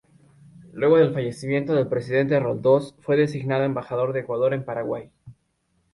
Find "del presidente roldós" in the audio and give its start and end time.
1.75-2.95